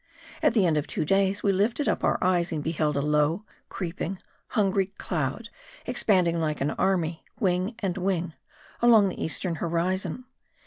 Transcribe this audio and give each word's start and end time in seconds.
At 0.41 0.55
the 0.55 0.65
end 0.65 0.79
of 0.79 0.87
two 0.87 1.05
days 1.05 1.43
we 1.43 1.51
lifted 1.51 1.87
up 1.87 2.03
our 2.03 2.17
eyes 2.23 2.51
and 2.51 2.63
beheld 2.63 2.97
a 2.97 3.03
low, 3.03 3.45
creeping, 3.69 4.17
hungry 4.47 4.87
cloud 4.97 5.49
expanding 5.85 6.39
like 6.41 6.59
an 6.59 6.71
army, 6.71 7.23
wing 7.39 7.75
and 7.77 7.99
wing, 7.99 8.33
along 8.81 9.09
the 9.09 9.23
eastern 9.23 9.57
horizon. 9.57 10.23